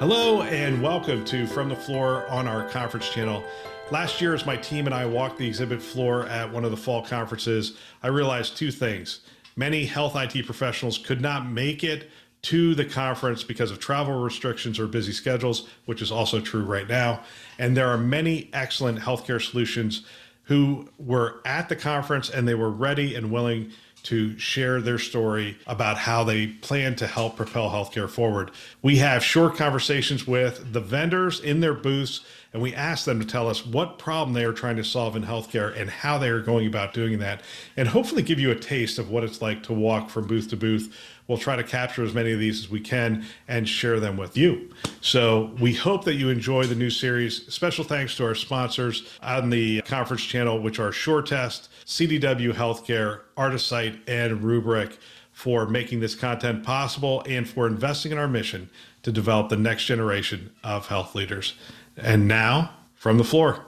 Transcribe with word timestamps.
Hello 0.00 0.42
and 0.42 0.80
welcome 0.80 1.24
to 1.24 1.44
From 1.44 1.68
the 1.68 1.74
Floor 1.74 2.24
on 2.28 2.46
our 2.46 2.68
conference 2.68 3.10
channel. 3.10 3.42
Last 3.90 4.20
year, 4.20 4.32
as 4.32 4.46
my 4.46 4.56
team 4.56 4.86
and 4.86 4.94
I 4.94 5.04
walked 5.04 5.38
the 5.38 5.46
exhibit 5.48 5.82
floor 5.82 6.24
at 6.26 6.52
one 6.52 6.64
of 6.64 6.70
the 6.70 6.76
fall 6.76 7.04
conferences, 7.04 7.76
I 8.00 8.06
realized 8.06 8.56
two 8.56 8.70
things. 8.70 9.22
Many 9.56 9.84
health 9.86 10.14
IT 10.14 10.46
professionals 10.46 10.98
could 10.98 11.20
not 11.20 11.50
make 11.50 11.82
it 11.82 12.10
to 12.42 12.76
the 12.76 12.84
conference 12.84 13.42
because 13.42 13.72
of 13.72 13.80
travel 13.80 14.20
restrictions 14.20 14.78
or 14.78 14.86
busy 14.86 15.10
schedules, 15.10 15.68
which 15.86 16.00
is 16.00 16.12
also 16.12 16.40
true 16.40 16.62
right 16.62 16.88
now. 16.88 17.24
And 17.58 17.76
there 17.76 17.88
are 17.88 17.98
many 17.98 18.50
excellent 18.52 19.00
healthcare 19.00 19.44
solutions 19.44 20.04
who 20.44 20.88
were 20.98 21.40
at 21.44 21.68
the 21.68 21.76
conference 21.76 22.30
and 22.30 22.46
they 22.46 22.54
were 22.54 22.70
ready 22.70 23.16
and 23.16 23.32
willing 23.32 23.72
to 24.04 24.38
share 24.38 24.80
their 24.80 24.98
story 24.98 25.58
about 25.66 25.98
how 25.98 26.24
they 26.24 26.46
plan 26.46 26.96
to 26.96 27.06
help 27.06 27.36
propel 27.36 27.70
healthcare 27.70 28.08
forward. 28.08 28.50
We 28.82 28.96
have 28.96 29.24
short 29.24 29.56
conversations 29.56 30.26
with 30.26 30.72
the 30.72 30.80
vendors 30.80 31.40
in 31.40 31.60
their 31.60 31.74
booths, 31.74 32.24
and 32.52 32.62
we 32.62 32.74
ask 32.74 33.04
them 33.04 33.20
to 33.20 33.26
tell 33.26 33.48
us 33.48 33.66
what 33.66 33.98
problem 33.98 34.34
they 34.34 34.44
are 34.44 34.52
trying 34.52 34.76
to 34.76 34.84
solve 34.84 35.16
in 35.16 35.24
healthcare 35.24 35.78
and 35.78 35.90
how 35.90 36.18
they 36.18 36.28
are 36.28 36.40
going 36.40 36.66
about 36.66 36.94
doing 36.94 37.18
that, 37.18 37.42
and 37.76 37.88
hopefully 37.88 38.22
give 38.22 38.40
you 38.40 38.50
a 38.50 38.54
taste 38.54 38.98
of 38.98 39.10
what 39.10 39.24
it's 39.24 39.42
like 39.42 39.62
to 39.64 39.72
walk 39.72 40.10
from 40.10 40.26
booth 40.26 40.48
to 40.48 40.56
booth 40.56 40.94
We'll 41.28 41.36
try 41.36 41.56
to 41.56 41.62
capture 41.62 42.02
as 42.02 42.14
many 42.14 42.32
of 42.32 42.40
these 42.40 42.60
as 42.60 42.70
we 42.70 42.80
can 42.80 43.26
and 43.46 43.68
share 43.68 44.00
them 44.00 44.16
with 44.16 44.34
you. 44.34 44.70
So 45.02 45.54
we 45.60 45.74
hope 45.74 46.04
that 46.04 46.14
you 46.14 46.30
enjoy 46.30 46.64
the 46.64 46.74
new 46.74 46.88
series. 46.88 47.46
Special 47.54 47.84
thanks 47.84 48.16
to 48.16 48.24
our 48.24 48.34
sponsors 48.34 49.06
on 49.22 49.50
the 49.50 49.82
conference 49.82 50.22
channel, 50.22 50.58
which 50.58 50.78
are 50.78 50.90
SureTest, 50.90 51.68
CDW 51.84 52.54
Healthcare, 52.54 53.20
Artisight, 53.36 54.00
and 54.08 54.40
Rubrik 54.40 54.96
for 55.30 55.66
making 55.66 56.00
this 56.00 56.14
content 56.14 56.64
possible 56.64 57.22
and 57.26 57.46
for 57.46 57.66
investing 57.66 58.10
in 58.10 58.18
our 58.18 58.26
mission 58.26 58.70
to 59.02 59.12
develop 59.12 59.50
the 59.50 59.56
next 59.56 59.84
generation 59.84 60.50
of 60.64 60.88
health 60.88 61.14
leaders. 61.14 61.54
And 61.98 62.28
now, 62.28 62.70
from 62.94 63.18
the 63.18 63.24
floor. 63.24 63.64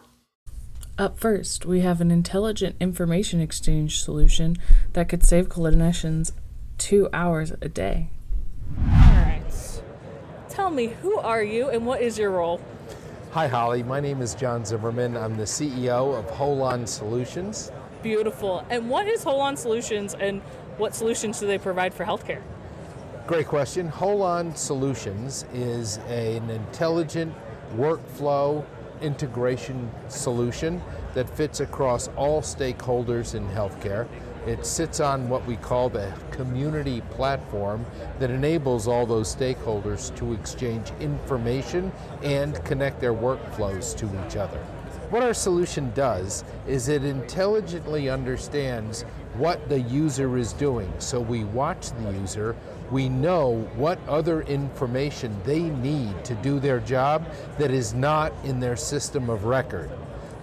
Up 0.97 1.19
first, 1.19 1.67
we 1.67 1.81
have 1.81 2.01
an 2.01 2.11
intelligent 2.11 2.77
information 2.79 3.41
exchange 3.41 4.03
solution 4.03 4.57
that 4.93 5.09
could 5.09 5.25
save 5.25 5.49
clinicians 5.49 6.33
two 6.79 7.09
hours 7.13 7.53
a 7.61 7.69
day. 7.69 8.11
All 8.79 8.87
right. 8.87 9.81
Tell 10.49 10.71
me, 10.71 10.89
who 11.03 11.19
are 11.19 11.43
you 11.43 11.71
and 11.71 11.87
what 11.87 12.03
is 12.03 12.19
your 12.19 12.31
role? 12.31 12.61
Hi, 13.33 13.49
Holly. 13.49 13.83
My 13.83 13.99
name 13.99 14.23
is 14.23 14.35
Jon 14.35 14.65
Zimmerman. 14.65 15.17
I'm 15.17 15.37
the 15.37 15.45
CEO 15.45 16.17
of 16.19 16.27
Holon 16.27 16.87
Solutions. 16.87 17.73
Beautiful. 18.03 18.65
And 18.71 18.89
what 18.89 19.07
is 19.07 19.25
Holon 19.25 19.57
Solutions 19.57 20.15
and 20.15 20.41
what 20.77 20.95
solutions 20.95 21.41
do 21.41 21.47
they 21.47 21.59
provide 21.59 21.93
for 21.95 22.05
healthcare? 22.05 22.43
Great 23.27 23.47
question. 23.47 23.91
Holon 23.91 24.57
Solutions 24.57 25.47
is 25.53 25.99
an 26.09 26.49
intelligent 26.51 27.35
workflow 27.77 28.65
integration 29.01 29.91
solution 30.09 30.83
that 31.15 31.29
fits 31.29 31.61
across 31.61 32.09
all 32.17 32.43
stakeholders 32.43 33.35
in 33.35 33.47
healthcare. 33.49 34.07
It 34.47 34.65
sits 34.65 35.01
on 35.01 35.29
what 35.29 35.45
we 35.47 35.57
call 35.57 35.89
the 35.89 36.13
community 36.31 37.03
platform 37.11 37.85
that 38.19 38.31
enables 38.31 38.89
all 38.89 39.05
those 39.07 39.35
stakeholders 39.35 40.15
to 40.17 40.33
exchange 40.33 40.93
information 41.01 41.93
and 42.23 42.63
connect 42.65 43.01
their 43.01 43.13
workflows 43.13 43.97
to 43.99 44.07
each 44.27 44.37
other. 44.37 44.59
What 45.11 45.23
our 45.25 45.35
solution 45.35 45.93
does 45.93 46.45
is 46.69 46.89
it 46.89 47.05
intelligently 47.05 48.09
understands 48.09 49.03
what 49.35 49.69
the 49.69 49.81
user 49.81 50.39
is 50.39 50.53
doing. 50.53 50.93
So 50.99 51.21
we 51.21 51.45
watch 51.45 51.91
the 51.91 52.13
user, 52.13 52.57
we 52.91 53.09
know 53.09 53.69
what 53.77 53.99
other 54.09 54.43
information 54.43 55.37
they 55.45 55.63
need 55.63 56.25
to 56.25 56.35
do 56.37 56.59
their 56.59 56.81
job 56.81 57.27
that 57.59 57.71
is 57.71 57.95
not 57.95 58.33
in 58.45 58.61
their 58.61 58.77
system 58.77 59.31
of 59.31 59.45
record 59.45 59.91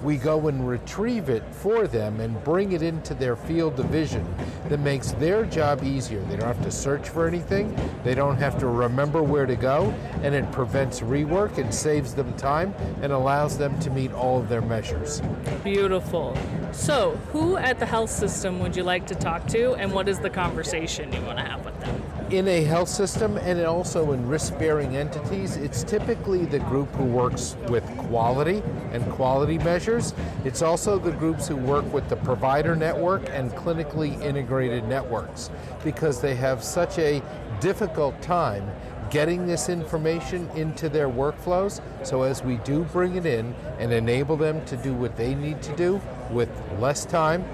we 0.04 0.18
go 0.18 0.48
and 0.48 0.68
retrieve 0.68 1.30
it 1.30 1.44
for 1.52 1.88
them 1.88 2.20
and 2.20 2.44
bring 2.44 2.74
it 2.74 2.82
into 2.82 3.14
their 3.14 3.36
field 3.36 3.76
division 3.76 4.26
that 4.70 4.80
makes 4.80 5.12
their 5.14 5.44
job 5.46 5.84
easier. 5.84 6.22
They 6.26 6.36
don't 6.36 6.48
have 6.48 6.64
to 6.64 6.72
search 6.72 7.10
for 7.10 7.28
anything, 7.28 7.76
they 8.04 8.14
don't 8.14 8.38
have 8.38 8.60
to 8.60 8.68
remember 8.68 9.24
where 9.24 9.46
to 9.46 9.56
go, 9.56 9.94
and 10.22 10.36
it 10.36 10.52
prevents 10.52 11.00
rework 11.00 11.58
and 11.58 11.74
saves 11.74 12.14
them 12.14 12.32
time 12.36 12.74
and 13.02 13.12
allows 13.12 13.58
them 13.58 13.80
to 13.80 13.90
meet 13.90 14.12
all 14.14 14.40
of 14.40 14.50
their 14.50 14.62
measures. 14.62 15.22
Beautiful. 15.64 16.38
So, 16.72 17.12
who 17.32 17.58
at 17.58 17.80
the 17.80 17.86
health 17.86 18.12
system 18.12 18.60
would 18.60 18.76
you 18.76 18.84
like 18.84 19.08
to 19.08 19.16
talk 19.16 19.48
to, 19.48 19.74
and 19.76 19.92
what 19.92 20.08
is 20.08 20.20
the 20.20 20.30
conversation 20.30 21.12
you 21.12 21.22
want 21.22 21.40
to 21.40 21.44
have 21.44 21.66
with 21.66 21.80
them? 21.80 22.04
In 22.30 22.50
a 22.50 22.62
health 22.62 22.90
system 22.90 23.38
and 23.38 23.62
also 23.62 24.12
in 24.12 24.28
risk 24.28 24.60
bearing 24.60 24.98
entities, 24.98 25.56
it's 25.56 25.82
typically 25.86 26.44
the 26.44 26.60
group 26.60 26.90
who 26.96 27.06
works 27.06 27.56
with 27.70 27.86
quality 27.96 28.62
and 28.92 29.10
quality 29.14 29.58
measures. 29.60 30.14
It's 30.44 30.62
also 30.62 31.00
the 31.00 31.14
groups 31.14 31.48
who 31.48 31.56
work 31.56 31.90
with 31.94 32.10
the 32.10 32.18
provider 32.18 32.76
network 32.76 33.30
and 33.30 33.52
clinically 33.52 34.22
integrated 34.22 34.84
networks 34.90 35.50
because 35.86 36.20
they 36.20 36.36
have 36.36 36.66
such 36.66 37.00
a 37.00 37.24
difficult 37.62 38.22
time 38.22 38.70
getting 39.10 39.48
this 39.48 39.70
information 39.70 40.50
into 40.50 40.90
their 40.90 41.08
workflows. 41.08 41.80
So 42.06 42.24
as 42.24 42.44
we 42.44 42.58
do 42.58 42.84
bring 42.84 43.16
it 43.16 43.26
in 43.26 43.56
and 43.80 43.94
enable 43.94 44.36
them 44.36 44.66
to 44.66 44.76
do 44.76 44.94
what 44.94 45.16
they 45.16 45.34
need 45.34 45.62
to 45.62 45.74
do 45.78 46.02
with 46.30 46.50
less 46.78 47.06
time 47.06 47.46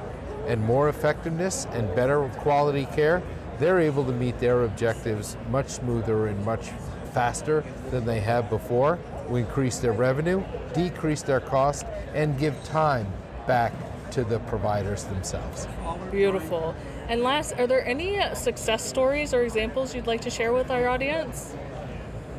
and 0.48 0.60
more 0.60 0.90
effectiveness 0.90 1.68
and 1.74 1.94
better 1.96 2.28
quality 2.38 2.86
care, 2.88 3.22
they're 3.60 3.80
able 3.80 4.06
to 4.06 4.12
meet 4.12 4.40
their 4.40 4.64
objectives 4.64 5.38
much 5.50 5.70
smoother 5.70 6.28
and 6.28 6.44
much 6.46 6.70
faster 7.14 7.64
than 7.92 8.06
they 8.06 8.20
have 8.20 8.50
before. 8.50 9.00
We 9.30 9.42
increase 9.42 9.80
their 9.80 9.94
revenue, 9.94 10.44
decrease 10.74 11.22
their 11.22 11.40
cost, 11.40 11.86
and 12.14 12.38
give 12.38 12.62
time 12.64 13.08
back 13.48 13.72
to 14.12 14.24
the 14.24 14.40
providers 14.40 15.06
themselves. 15.06 15.68
Beautiful. 16.12 16.76
And 17.08 17.22
last, 17.22 17.54
are 17.54 17.68
there 17.68 17.86
any 17.86 18.20
success 18.36 18.84
stories 18.84 19.34
or 19.34 19.44
examples 19.44 19.94
you'd 19.96 20.08
like 20.08 20.22
to 20.22 20.30
share 20.30 20.54
with 20.54 20.72
our 20.72 20.88
audience? 20.88 21.56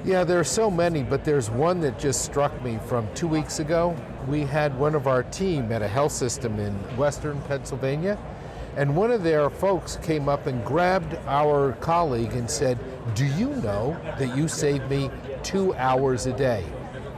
Yeah, 0.05 0.23
there 0.23 0.39
are 0.39 0.45
so 0.45 0.71
many, 0.71 1.03
but 1.03 1.25
there's 1.25 1.51
one 1.51 1.81
that 1.81 1.99
just 1.99 2.25
struck 2.25 2.63
me 2.63 2.79
from 2.87 3.09
two 3.15 3.27
weeks 3.27 3.59
ago. 3.59 3.97
We 4.29 4.43
had 4.43 4.79
one 4.79 4.95
of 4.95 5.07
our 5.07 5.23
team 5.23 5.73
at 5.73 5.81
a 5.81 5.89
health 5.89 6.13
system 6.13 6.59
in 6.59 6.75
western 6.97 7.41
Pennsylvania 7.43 8.19
and 8.77 8.97
one 8.97 9.11
of 9.11 9.23
their 9.23 9.51
folks 9.51 9.97
came 9.97 10.29
up 10.29 10.47
and 10.47 10.65
grabbed 10.65 11.15
our 11.27 11.73
colleague 11.75 12.33
and 12.33 12.51
said, 12.51 12.79
Do 13.15 13.25
you 13.25 13.51
know 13.57 13.97
that 14.19 14.37
you 14.37 14.49
save 14.49 14.89
me 14.91 15.11
two 15.43 15.75
hours 15.75 16.27
a 16.27 16.33
day? 16.33 16.65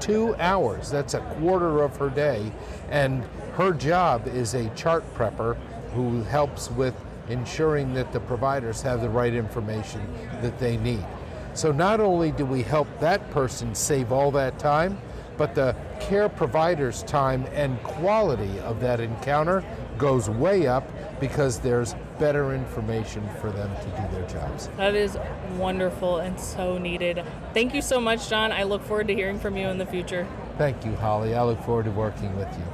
Two 0.00 0.34
hours, 0.37 0.91
that's 0.91 1.15
a 1.15 1.21
quarter 1.21 1.83
of 1.83 1.97
her 1.97 2.11
day. 2.11 2.53
And 2.91 3.25
her 3.55 3.72
job 3.72 4.27
is 4.27 4.55
a 4.55 4.69
chart 4.71 5.03
prepper 5.15 5.56
who 5.94 6.22
helps 6.25 6.71
with 6.71 6.94
ensuring 7.28 7.94
that 7.94 8.12
the 8.12 8.21
providers 8.21 8.83
have 8.83 9.00
the 9.00 9.09
right 9.09 9.34
information 9.34 10.06
that 10.43 10.59
they 10.59 10.77
need. 10.77 11.05
So 11.55 11.73
not 11.73 12.00
only 12.00 12.33
do 12.33 12.44
we 12.44 12.62
help 12.62 12.87
that 13.00 13.31
person 13.31 13.75
save 13.75 14.12
all 14.12 14.31
that 14.33 14.59
time, 14.59 14.99
but 15.38 15.55
the 15.55 15.75
care 16.00 16.28
provider's 16.28 17.03
time 17.05 17.47
and 17.53 17.83
quality 17.83 18.58
of 18.61 18.81
that 18.81 19.00
encounter 19.00 19.64
goes 19.98 20.28
way 20.28 20.66
up 20.66 20.88
because 21.20 21.60
there's 21.60 21.94
better 22.19 22.54
information 22.54 23.28
for 23.40 23.50
them 23.50 23.70
to 23.76 23.87
do 23.87 24.16
their 24.16 24.26
jobs. 24.28 24.69
That 24.76 24.94
is 24.94 25.19
wonderful 25.56 26.19
and 26.19 26.38
so 26.38 26.78
needed. 26.78 27.25
Thank 27.54 27.75
you 27.75 27.82
so 27.82 28.00
much, 28.00 28.28
John. 28.28 28.52
I 28.52 28.62
look 28.62 28.82
forward 28.82 29.08
to 29.08 29.14
hearing 29.14 29.38
from 29.38 29.56
you 29.56 29.69
in 29.69 29.78
the 29.78 29.87
future. 29.87 30.26
Thank 30.58 30.84
you, 30.84 30.94
Holly. 30.96 31.34
I 31.34 31.43
look 31.43 31.60
forward 31.62 31.84
to 31.84 31.90
working 31.90 32.34
with 32.37 32.48
you. 32.56 32.64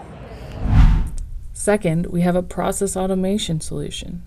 Second, 1.52 2.06
we 2.06 2.22
have 2.22 2.36
a 2.36 2.42
process 2.42 2.96
automation 2.96 3.60
solution. 3.60 4.22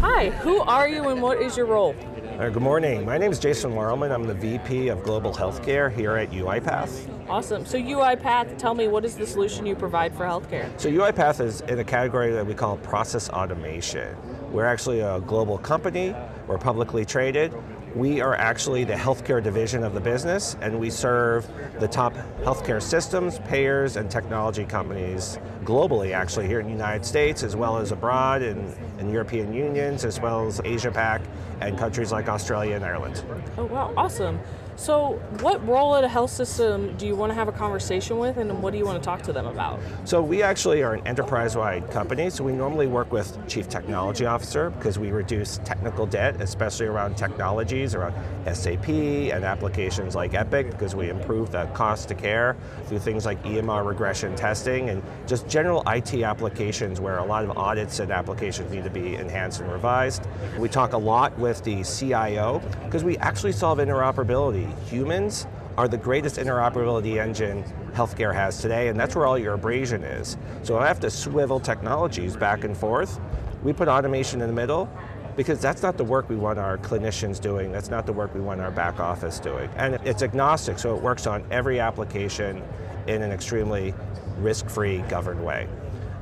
Hi, 0.00 0.30
who 0.30 0.60
are 0.60 0.88
you 0.88 1.08
and 1.08 1.22
what 1.22 1.40
is 1.40 1.56
your 1.56 1.66
role? 1.66 1.94
Uh, 2.42 2.48
good 2.48 2.60
morning. 2.60 3.06
My 3.06 3.18
name 3.18 3.30
is 3.30 3.38
Jason 3.38 3.70
Warrelmann. 3.70 4.12
I'm 4.12 4.26
the 4.26 4.34
VP 4.34 4.88
of 4.88 5.04
Global 5.04 5.32
Healthcare 5.32 5.94
here 5.94 6.16
at 6.16 6.32
UiPath. 6.32 7.08
Awesome. 7.28 7.64
So 7.64 7.78
UiPath, 7.78 8.58
tell 8.58 8.74
me 8.74 8.88
what 8.88 9.04
is 9.04 9.14
the 9.14 9.24
solution 9.28 9.64
you 9.64 9.76
provide 9.76 10.12
for 10.12 10.24
healthcare? 10.24 10.68
So 10.76 10.90
UiPath 10.90 11.40
is 11.40 11.60
in 11.60 11.78
a 11.78 11.84
category 11.84 12.32
that 12.32 12.44
we 12.44 12.52
call 12.52 12.78
process 12.78 13.30
automation. 13.30 14.16
We're 14.50 14.64
actually 14.64 14.98
a 14.98 15.20
global 15.20 15.56
company. 15.56 16.16
We're 16.48 16.58
publicly 16.58 17.04
traded. 17.04 17.54
We 17.94 18.22
are 18.22 18.34
actually 18.34 18.84
the 18.84 18.94
healthcare 18.94 19.42
division 19.42 19.84
of 19.84 19.92
the 19.92 20.00
business, 20.00 20.56
and 20.62 20.80
we 20.80 20.88
serve 20.88 21.46
the 21.78 21.88
top 21.88 22.14
healthcare 22.40 22.80
systems, 22.80 23.38
payers, 23.40 23.96
and 23.96 24.10
technology 24.10 24.64
companies 24.64 25.38
globally, 25.64 26.12
actually, 26.14 26.46
here 26.46 26.60
in 26.60 26.66
the 26.66 26.72
United 26.72 27.04
States, 27.04 27.42
as 27.42 27.54
well 27.54 27.76
as 27.76 27.92
abroad 27.92 28.40
in, 28.40 28.74
in 28.98 29.10
European 29.10 29.52
unions, 29.52 30.06
as 30.06 30.18
well 30.20 30.46
as 30.46 30.58
Asia 30.64 30.90
Pac 30.90 31.20
and 31.60 31.76
countries 31.76 32.12
like 32.12 32.28
Australia 32.28 32.76
and 32.76 32.84
Ireland. 32.84 33.22
Oh, 33.58 33.66
wow, 33.66 33.92
awesome. 33.94 34.40
So, 34.76 35.20
what 35.40 35.66
role 35.66 35.96
at 35.96 36.04
a 36.04 36.08
health 36.08 36.30
system 36.30 36.96
do 36.96 37.06
you 37.06 37.14
want 37.14 37.30
to 37.30 37.34
have 37.34 37.46
a 37.46 37.52
conversation 37.52 38.18
with, 38.18 38.38
and 38.38 38.62
what 38.62 38.72
do 38.72 38.78
you 38.78 38.86
want 38.86 39.02
to 39.02 39.04
talk 39.04 39.22
to 39.22 39.32
them 39.32 39.46
about? 39.46 39.78
So, 40.04 40.22
we 40.22 40.42
actually 40.42 40.82
are 40.82 40.94
an 40.94 41.06
enterprise 41.06 41.56
wide 41.56 41.90
company. 41.90 42.30
So, 42.30 42.42
we 42.42 42.52
normally 42.52 42.86
work 42.86 43.12
with 43.12 43.36
Chief 43.46 43.68
Technology 43.68 44.24
Officer 44.24 44.70
because 44.70 44.98
we 44.98 45.10
reduce 45.10 45.58
technical 45.58 46.06
debt, 46.06 46.40
especially 46.40 46.86
around 46.86 47.16
technologies, 47.16 47.94
around 47.94 48.14
SAP 48.52 48.88
and 48.88 49.44
applications 49.44 50.14
like 50.14 50.32
Epic, 50.32 50.70
because 50.70 50.94
we 50.94 51.10
improve 51.10 51.52
the 51.52 51.66
cost 51.66 52.08
to 52.08 52.14
care 52.14 52.56
through 52.86 52.98
things 52.98 53.26
like 53.26 53.42
EMR 53.44 53.86
regression 53.86 54.34
testing 54.34 54.88
and 54.88 55.02
just 55.26 55.46
general 55.48 55.82
IT 55.86 56.14
applications 56.22 56.98
where 56.98 57.18
a 57.18 57.24
lot 57.24 57.44
of 57.44 57.56
audits 57.58 58.00
and 58.00 58.10
applications 58.10 58.72
need 58.72 58.84
to 58.84 58.90
be 58.90 59.16
enhanced 59.16 59.60
and 59.60 59.70
revised. 59.70 60.26
We 60.58 60.68
talk 60.68 60.94
a 60.94 60.98
lot 60.98 61.38
with 61.38 61.62
the 61.62 61.84
CIO 61.84 62.60
because 62.84 63.04
we 63.04 63.18
actually 63.18 63.52
solve 63.52 63.78
interoperability 63.78 64.61
Humans 64.86 65.46
are 65.76 65.88
the 65.88 65.96
greatest 65.96 66.36
interoperability 66.36 67.20
engine 67.20 67.64
healthcare 67.92 68.34
has 68.34 68.60
today, 68.60 68.88
and 68.88 68.98
that's 68.98 69.14
where 69.14 69.26
all 69.26 69.38
your 69.38 69.54
abrasion 69.54 70.02
is. 70.02 70.36
So 70.62 70.78
I 70.78 70.86
have 70.86 71.00
to 71.00 71.10
swivel 71.10 71.60
technologies 71.60 72.36
back 72.36 72.64
and 72.64 72.76
forth. 72.76 73.20
We 73.62 73.72
put 73.72 73.88
automation 73.88 74.40
in 74.40 74.48
the 74.48 74.54
middle 74.54 74.90
because 75.36 75.60
that's 75.60 75.82
not 75.82 75.96
the 75.96 76.04
work 76.04 76.28
we 76.28 76.36
want 76.36 76.58
our 76.58 76.76
clinicians 76.78 77.40
doing. 77.40 77.72
That's 77.72 77.88
not 77.88 78.04
the 78.04 78.12
work 78.12 78.34
we 78.34 78.40
want 78.40 78.60
our 78.60 78.70
back 78.70 79.00
office 79.00 79.38
doing. 79.38 79.70
And 79.76 79.94
it's 80.04 80.22
agnostic, 80.22 80.78
so 80.78 80.94
it 80.94 81.02
works 81.02 81.26
on 81.26 81.44
every 81.50 81.80
application 81.80 82.62
in 83.06 83.22
an 83.22 83.32
extremely 83.32 83.94
risk-free, 84.38 84.98
governed 85.08 85.44
way. 85.44 85.68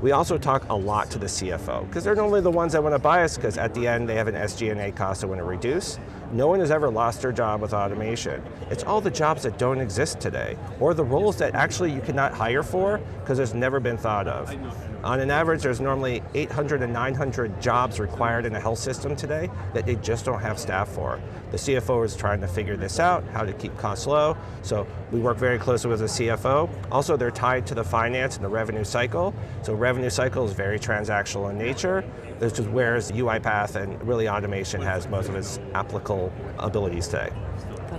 We 0.01 0.13
also 0.13 0.39
talk 0.39 0.67
a 0.71 0.75
lot 0.75 1.11
to 1.11 1.19
the 1.19 1.27
CFO 1.27 1.87
because 1.87 2.05
they're 2.05 2.15
normally 2.15 2.41
the 2.41 2.51
ones 2.51 2.73
that 2.73 2.83
want 2.83 2.95
to 2.95 2.99
buy 2.99 3.23
us 3.23 3.37
because 3.37 3.59
at 3.59 3.75
the 3.75 3.87
end 3.87 4.09
they 4.09 4.15
have 4.15 4.29
an 4.29 4.35
SG&A 4.35 4.93
cost 4.93 5.21
they 5.21 5.27
want 5.27 5.41
to 5.41 5.45
reduce. 5.45 5.99
No 6.32 6.47
one 6.47 6.61
has 6.61 6.71
ever 6.71 6.88
lost 6.88 7.23
their 7.23 7.32
job 7.32 7.61
with 7.61 7.75
automation. 7.75 8.41
It's 8.71 8.85
all 8.85 9.00
the 9.00 9.11
jobs 9.11 9.43
that 9.43 9.59
don't 9.59 9.81
exist 9.81 10.21
today 10.21 10.56
or 10.79 10.94
the 10.94 11.03
roles 11.03 11.37
that 11.38 11.56
actually 11.56 11.93
you 11.93 12.00
cannot 12.00 12.32
hire 12.32 12.62
for 12.62 12.99
because 13.21 13.41
it's 13.41 13.53
never 13.53 13.81
been 13.81 13.99
thought 13.99 14.29
of. 14.29 14.49
On 15.02 15.19
an 15.19 15.31
average, 15.31 15.62
there's 15.62 15.81
normally 15.81 16.23
800 16.35 16.79
to 16.79 16.87
900 16.87 17.61
jobs 17.61 17.99
required 17.99 18.44
in 18.44 18.55
a 18.55 18.61
health 18.61 18.79
system 18.79 19.17
today 19.17 19.49
that 19.73 19.87
they 19.87 19.97
just 19.97 20.26
don't 20.26 20.41
have 20.41 20.58
staff 20.58 20.88
for. 20.88 21.19
The 21.52 21.56
CFO 21.56 22.05
is 22.05 22.14
trying 22.14 22.41
to 22.43 22.47
figure 22.47 22.76
this 22.76 23.00
out, 23.00 23.25
how 23.29 23.44
to 23.44 23.52
keep 23.55 23.76
costs 23.79 24.06
low. 24.06 24.37
So 24.62 24.87
we 25.11 25.19
work 25.19 25.38
very 25.38 25.58
closely 25.58 25.88
with 25.88 26.00
the 26.00 26.06
CFO. 26.06 26.69
Also, 26.93 27.17
they're 27.17 27.31
tied 27.31 27.67
to 27.69 27.75
the 27.75 27.82
finance 27.82 28.37
and 28.37 28.44
the 28.44 28.50
revenue 28.50 28.85
cycle. 28.85 29.35
So 29.62 29.73
revenue 29.75 30.11
cycle 30.11 30.44
is 30.44 30.52
very 30.52 30.79
transactional 30.79 31.50
in 31.50 31.56
nature. 31.56 32.05
This 32.38 32.58
is 32.58 32.69
whereas 32.69 33.11
UiPath 33.11 33.76
and 33.76 34.02
really 34.06 34.29
automation 34.29 34.82
has 34.82 35.08
most 35.08 35.31
of 35.31 35.35
its 35.35 35.58
applicable 35.75 36.31
abilities 36.58 37.08
today. 37.08 37.31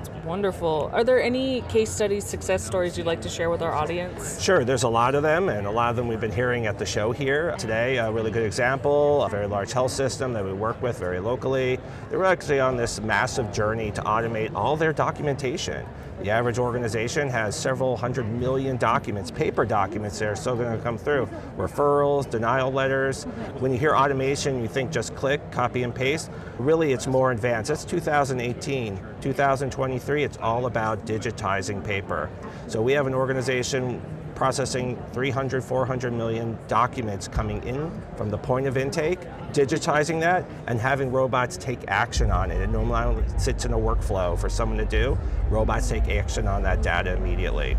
That's 0.03 0.25
wonderful. 0.25 0.89
Are 0.93 1.03
there 1.03 1.21
any 1.21 1.61
case 1.61 1.91
studies, 1.91 2.25
success 2.25 2.65
stories 2.65 2.97
you'd 2.97 3.05
like 3.05 3.21
to 3.21 3.29
share 3.29 3.51
with 3.51 3.61
our 3.61 3.71
audience? 3.71 4.41
Sure, 4.41 4.65
there's 4.65 4.81
a 4.81 4.89
lot 4.89 5.13
of 5.13 5.21
them, 5.21 5.49
and 5.49 5.67
a 5.67 5.71
lot 5.71 5.91
of 5.91 5.95
them 5.95 6.07
we've 6.07 6.19
been 6.19 6.31
hearing 6.31 6.65
at 6.65 6.79
the 6.79 6.85
show 6.87 7.11
here 7.11 7.55
today. 7.59 7.97
A 7.97 8.11
really 8.11 8.31
good 8.31 8.45
example, 8.45 9.23
a 9.23 9.29
very 9.29 9.45
large 9.45 9.71
health 9.71 9.91
system 9.91 10.33
that 10.33 10.43
we 10.43 10.53
work 10.53 10.81
with 10.81 10.97
very 10.97 11.19
locally. 11.19 11.79
They 12.09 12.17
were 12.17 12.25
actually 12.25 12.59
on 12.59 12.77
this 12.77 12.99
massive 12.99 13.53
journey 13.53 13.91
to 13.91 14.01
automate 14.01 14.55
all 14.55 14.75
their 14.75 14.91
documentation. 14.91 15.85
The 16.23 16.29
average 16.29 16.59
organization 16.59 17.29
has 17.29 17.55
several 17.55 17.97
hundred 17.97 18.29
million 18.29 18.77
documents, 18.77 19.31
paper 19.31 19.65
documents 19.65 20.19
that 20.19 20.27
are 20.27 20.35
still 20.35 20.55
going 20.55 20.77
to 20.77 20.83
come 20.83 20.95
through. 20.95 21.27
Referrals, 21.57 22.29
denial 22.29 22.71
letters. 22.71 23.23
When 23.57 23.71
you 23.71 23.79
hear 23.79 23.95
automation, 23.95 24.61
you 24.61 24.67
think 24.67 24.91
just 24.91 25.15
click, 25.15 25.41
copy 25.49 25.81
and 25.81 25.95
paste. 25.95 26.29
Really, 26.59 26.93
it's 26.93 27.07
more 27.07 27.31
advanced. 27.31 27.69
That's 27.69 27.83
2018. 27.85 28.99
2023, 29.19 30.23
it's 30.23 30.37
all 30.37 30.67
about 30.67 31.07
digitizing 31.07 31.83
paper. 31.83 32.29
So 32.67 32.83
we 32.83 32.91
have 32.93 33.07
an 33.07 33.15
organization 33.15 33.99
processing 34.41 34.97
300, 35.13 35.63
400 35.63 36.11
million 36.11 36.57
documents 36.67 37.27
coming 37.27 37.63
in 37.63 37.91
from 38.15 38.31
the 38.31 38.37
point 38.39 38.65
of 38.65 38.75
intake, 38.75 39.19
digitizing 39.51 40.19
that, 40.19 40.43
and 40.65 40.79
having 40.79 41.11
robots 41.11 41.57
take 41.57 41.77
action 41.87 42.31
on 42.31 42.49
it. 42.49 42.59
It 42.59 42.71
normally 42.71 43.23
sits 43.37 43.65
in 43.65 43.73
a 43.73 43.77
workflow 43.77 44.35
for 44.35 44.49
someone 44.49 44.79
to 44.79 44.85
do. 44.85 45.15
Robots 45.51 45.89
take 45.89 46.09
action 46.09 46.47
on 46.47 46.63
that 46.63 46.81
data 46.81 47.13
immediately. 47.13 47.77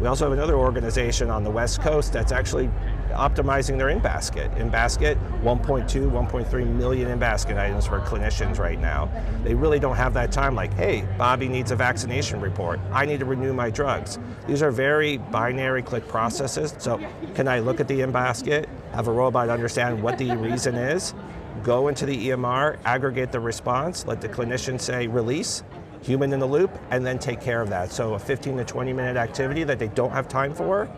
We 0.00 0.06
also 0.06 0.26
have 0.26 0.32
another 0.32 0.54
organization 0.54 1.30
on 1.30 1.42
the 1.42 1.50
West 1.50 1.80
Coast 1.80 2.12
that's 2.12 2.30
actually 2.30 2.70
optimizing 3.14 3.78
their 3.78 3.88
in-basket. 3.88 4.50
In-basket, 4.58 5.18
1.2, 5.42 6.10
1.3 6.10 6.66
million 6.74 7.10
in-basket 7.10 7.56
items 7.56 7.86
for 7.86 8.00
clinicians 8.00 8.58
right 8.58 8.80
now. 8.80 9.10
They 9.42 9.54
really 9.54 9.78
don't 9.78 9.96
have 9.96 10.14
that 10.14 10.32
time 10.32 10.54
like, 10.54 10.74
hey, 10.74 11.06
Bobby 11.16 11.48
needs 11.48 11.70
a 11.70 11.76
vaccination 11.76 12.40
report. 12.40 12.80
I 12.92 13.06
need 13.06 13.20
to 13.20 13.26
renew 13.26 13.52
my 13.52 13.70
drugs. 13.70 14.18
These 14.46 14.62
are 14.62 14.70
very 14.70 15.18
binary 15.18 15.82
click 15.82 16.06
processes. 16.08 16.74
So 16.78 17.00
can 17.34 17.48
I 17.48 17.60
look 17.60 17.80
at 17.80 17.88
the 17.88 18.00
in-basket, 18.02 18.68
have 18.92 19.08
a 19.08 19.12
robot 19.12 19.48
understand 19.48 20.02
what 20.02 20.18
the 20.18 20.36
reason 20.36 20.74
is, 20.74 21.14
go 21.62 21.88
into 21.88 22.06
the 22.06 22.28
EMR, 22.28 22.78
aggregate 22.84 23.32
the 23.32 23.40
response, 23.40 24.06
let 24.06 24.20
the 24.20 24.28
clinician 24.28 24.80
say 24.80 25.06
release, 25.06 25.62
human 26.02 26.32
in 26.32 26.38
the 26.38 26.46
loop, 26.46 26.70
and 26.90 27.04
then 27.04 27.18
take 27.18 27.40
care 27.40 27.62
of 27.62 27.70
that. 27.70 27.90
So 27.90 28.14
a 28.14 28.18
15 28.18 28.58
to 28.58 28.64
20 28.64 28.92
minute 28.92 29.16
activity 29.16 29.64
that 29.64 29.78
they 29.78 29.88
don't 29.88 30.10
have 30.10 30.28
time 30.28 30.54
for 30.54 30.88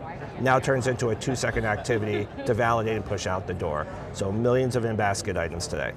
now 0.41 0.59
turns 0.59 0.87
into 0.87 1.09
a 1.09 1.15
two 1.15 1.35
second 1.35 1.65
activity 1.65 2.27
to 2.45 2.53
validate 2.53 2.95
and 2.95 3.05
push 3.05 3.27
out 3.27 3.47
the 3.47 3.53
door. 3.53 3.87
So 4.13 4.31
millions 4.31 4.75
of 4.75 4.85
in 4.85 4.95
basket 4.95 5.37
items 5.37 5.67
today. 5.67 5.93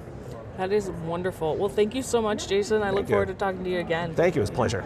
That 0.57 0.71
is 0.71 0.89
wonderful. 1.05 1.55
Well, 1.55 1.69
thank 1.69 1.95
you 1.95 2.03
so 2.03 2.21
much, 2.21 2.47
Jason. 2.47 2.81
I 2.81 2.85
thank 2.85 2.95
look 2.95 3.09
you. 3.09 3.13
forward 3.13 3.27
to 3.27 3.33
talking 3.33 3.63
to 3.63 3.69
you 3.69 3.79
again. 3.79 4.13
Thank 4.13 4.35
you. 4.35 4.41
It's 4.41 4.51
a 4.51 4.53
pleasure. 4.53 4.83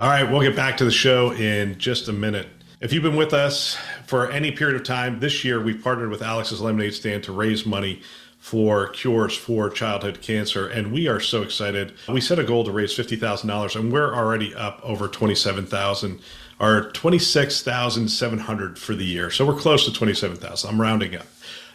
All 0.00 0.08
right, 0.08 0.22
we'll 0.22 0.42
get 0.42 0.54
back 0.54 0.76
to 0.76 0.84
the 0.84 0.90
show 0.90 1.32
in 1.32 1.78
just 1.78 2.08
a 2.08 2.12
minute. 2.12 2.48
If 2.80 2.92
you've 2.92 3.02
been 3.02 3.16
with 3.16 3.34
us 3.34 3.76
for 4.06 4.30
any 4.30 4.52
period 4.52 4.76
of 4.76 4.84
time, 4.84 5.18
this 5.18 5.44
year 5.44 5.60
we've 5.60 5.82
partnered 5.82 6.10
with 6.10 6.22
Alex's 6.22 6.60
Lemonade 6.60 6.94
Stand 6.94 7.24
to 7.24 7.32
raise 7.32 7.66
money 7.66 8.02
for 8.38 8.88
cures 8.90 9.36
for 9.36 9.68
childhood 9.68 10.20
cancer, 10.22 10.68
and 10.68 10.92
we 10.92 11.08
are 11.08 11.18
so 11.18 11.42
excited. 11.42 11.94
We 12.08 12.20
set 12.20 12.38
a 12.38 12.44
goal 12.44 12.64
to 12.64 12.70
raise 12.70 12.96
$50,000, 12.96 13.74
and 13.74 13.92
we're 13.92 14.14
already 14.14 14.54
up 14.54 14.80
over 14.84 15.08
27,000 15.08 16.20
are 16.60 16.90
26,700 16.90 18.78
for 18.78 18.94
the 18.94 19.04
year. 19.04 19.30
So 19.30 19.46
we're 19.46 19.58
close 19.58 19.84
to 19.84 19.92
27,000. 19.92 20.68
I'm 20.68 20.80
rounding 20.80 21.16
up. 21.16 21.26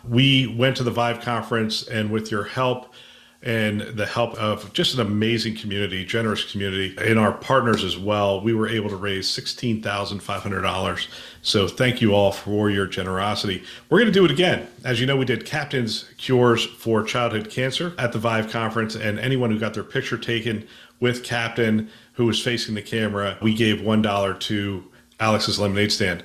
We 0.08 0.48
went 0.48 0.78
to 0.78 0.84
the 0.84 0.92
Vive 0.92 1.22
conference, 1.22 1.88
and 1.88 2.12
with 2.12 2.32
your 2.32 2.44
help 2.44 2.94
and 3.42 3.82
the 3.82 4.06
help 4.06 4.34
of 4.36 4.72
just 4.72 4.94
an 4.94 5.02
amazing 5.02 5.56
community, 5.56 6.06
generous 6.06 6.50
community, 6.50 6.96
and 6.98 7.20
our 7.20 7.34
partners 7.34 7.84
as 7.84 7.98
well, 7.98 8.40
we 8.42 8.54
were 8.54 8.70
able 8.70 8.90
to 8.90 8.96
raise 8.96 9.28
$16,500. 9.28 11.08
So 11.42 11.68
thank 11.68 12.02
you 12.02 12.14
all 12.14 12.32
for 12.32 12.70
your 12.70 12.88
generosity. 12.88 13.64
We're 13.90 14.00
going 14.00 14.12
to 14.12 14.18
do 14.18 14.24
it 14.24 14.32
again. 14.32 14.68
As 14.86 15.02
you 15.02 15.06
know, 15.06 15.18
we 15.18 15.26
did 15.26 15.46
Captain's 15.46 16.06
Cures 16.18 16.66
for 16.66 17.04
Childhood 17.04 17.50
Cancer 17.50 17.94
at 17.98 18.14
the 18.14 18.20
Vive 18.20 18.50
conference, 18.50 18.96
and 18.96 19.20
anyone 19.20 19.52
who 19.52 19.60
got 19.60 19.74
their 19.74 19.84
picture 19.84 20.18
taken 20.18 20.66
with 21.04 21.22
Captain 21.22 21.90
who 22.14 22.26
was 22.26 22.42
facing 22.42 22.76
the 22.76 22.82
camera, 22.82 23.38
we 23.42 23.54
gave 23.54 23.82
$1 23.82 24.40
to 24.40 24.84
Alex's 25.20 25.60
Lemonade 25.60 25.92
Stand. 25.92 26.24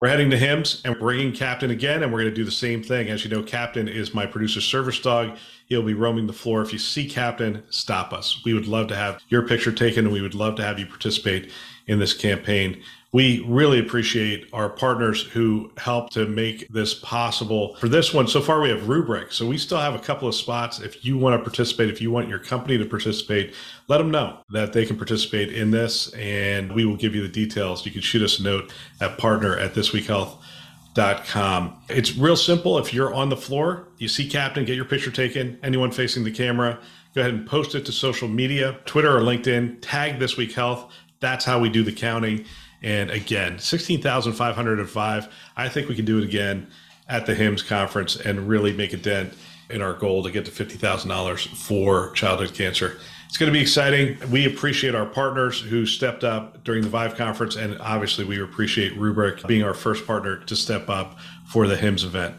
We're 0.00 0.08
heading 0.08 0.30
to 0.30 0.36
HIMSS 0.36 0.80
and 0.84 0.98
bringing 0.98 1.32
Captain 1.32 1.70
again, 1.70 2.02
and 2.02 2.12
we're 2.12 2.22
going 2.22 2.32
to 2.32 2.34
do 2.34 2.44
the 2.44 2.50
same 2.50 2.82
thing. 2.82 3.08
As 3.08 3.22
you 3.22 3.30
know, 3.30 3.44
Captain 3.44 3.86
is 3.86 4.12
my 4.12 4.26
producer 4.26 4.60
service 4.60 4.98
dog. 4.98 5.36
He'll 5.66 5.84
be 5.84 5.94
roaming 5.94 6.26
the 6.26 6.32
floor. 6.32 6.60
If 6.60 6.72
you 6.72 6.78
see 6.80 7.08
Captain, 7.08 7.62
stop 7.70 8.12
us. 8.12 8.42
We 8.44 8.52
would 8.52 8.66
love 8.66 8.88
to 8.88 8.96
have 8.96 9.22
your 9.28 9.46
picture 9.46 9.70
taken, 9.70 10.06
and 10.06 10.12
we 10.12 10.22
would 10.22 10.34
love 10.34 10.56
to 10.56 10.64
have 10.64 10.80
you 10.80 10.86
participate 10.86 11.52
in 11.86 12.00
this 12.00 12.12
campaign. 12.12 12.82
We 13.12 13.44
really 13.48 13.80
appreciate 13.80 14.48
our 14.52 14.68
partners 14.68 15.22
who 15.22 15.72
help 15.76 16.10
to 16.10 16.26
make 16.26 16.68
this 16.68 16.94
possible. 16.94 17.74
For 17.76 17.88
this 17.88 18.14
one, 18.14 18.28
so 18.28 18.40
far 18.40 18.60
we 18.60 18.68
have 18.68 18.82
Rubrik. 18.82 19.32
So 19.32 19.48
we 19.48 19.58
still 19.58 19.78
have 19.78 19.96
a 19.96 19.98
couple 19.98 20.28
of 20.28 20.34
spots. 20.36 20.78
If 20.78 21.04
you 21.04 21.18
want 21.18 21.36
to 21.36 21.42
participate, 21.42 21.90
if 21.90 22.00
you 22.00 22.12
want 22.12 22.28
your 22.28 22.38
company 22.38 22.78
to 22.78 22.84
participate, 22.84 23.52
let 23.88 23.98
them 23.98 24.12
know 24.12 24.38
that 24.50 24.72
they 24.72 24.86
can 24.86 24.96
participate 24.96 25.52
in 25.52 25.72
this, 25.72 26.12
and 26.14 26.72
we 26.72 26.84
will 26.84 26.96
give 26.96 27.16
you 27.16 27.22
the 27.22 27.28
details. 27.28 27.84
You 27.84 27.90
can 27.90 28.00
shoot 28.00 28.22
us 28.22 28.38
a 28.38 28.44
note 28.44 28.72
at 29.00 29.18
partner 29.18 29.58
at 29.58 29.74
thisweekhealth.com. 29.74 31.82
It's 31.88 32.16
real 32.16 32.36
simple. 32.36 32.78
If 32.78 32.94
you're 32.94 33.12
on 33.12 33.28
the 33.28 33.36
floor, 33.36 33.88
you 33.98 34.06
see 34.06 34.28
Captain, 34.28 34.64
get 34.64 34.76
your 34.76 34.84
picture 34.84 35.10
taken. 35.10 35.58
Anyone 35.64 35.90
facing 35.90 36.22
the 36.22 36.30
camera, 36.30 36.78
go 37.16 37.22
ahead 37.22 37.34
and 37.34 37.44
post 37.44 37.74
it 37.74 37.84
to 37.86 37.92
social 37.92 38.28
media, 38.28 38.78
Twitter 38.84 39.16
or 39.16 39.20
LinkedIn, 39.20 39.78
tag 39.80 40.20
This 40.20 40.36
Week 40.36 40.52
Health. 40.52 40.92
That's 41.18 41.44
how 41.44 41.58
we 41.58 41.70
do 41.70 41.82
the 41.82 41.92
counting. 41.92 42.44
And 42.82 43.10
again, 43.10 43.58
16,505. 43.58 45.28
I 45.56 45.68
think 45.68 45.88
we 45.88 45.94
can 45.94 46.04
do 46.04 46.18
it 46.18 46.24
again 46.24 46.68
at 47.08 47.26
the 47.26 47.34
HIMSS 47.34 47.66
conference 47.66 48.16
and 48.16 48.48
really 48.48 48.72
make 48.72 48.92
a 48.92 48.96
dent 48.96 49.34
in 49.68 49.82
our 49.82 49.92
goal 49.92 50.22
to 50.22 50.30
get 50.30 50.44
to 50.46 50.50
$50,000 50.50 51.48
for 51.56 52.10
childhood 52.12 52.54
cancer. 52.54 52.98
It's 53.26 53.36
going 53.36 53.52
to 53.52 53.56
be 53.56 53.62
exciting. 53.62 54.18
We 54.30 54.46
appreciate 54.46 54.94
our 54.94 55.06
partners 55.06 55.60
who 55.60 55.86
stepped 55.86 56.24
up 56.24 56.64
during 56.64 56.82
the 56.82 56.88
Vive 56.88 57.14
conference, 57.16 57.54
and 57.54 57.78
obviously, 57.80 58.24
we 58.24 58.42
appreciate 58.42 58.98
Rubrik 58.98 59.46
being 59.46 59.62
our 59.62 59.74
first 59.74 60.04
partner 60.04 60.38
to 60.38 60.56
step 60.56 60.90
up 60.90 61.18
for 61.46 61.68
the 61.68 61.76
HIMSS 61.76 62.04
event. 62.04 62.34